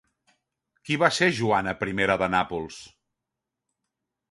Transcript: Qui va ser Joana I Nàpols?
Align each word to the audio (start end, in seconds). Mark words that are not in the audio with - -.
Qui 0.87 0.97
va 1.03 1.09
ser 1.17 1.27
Joana 1.41 1.75
I 1.91 2.09
Nàpols? 2.37 2.81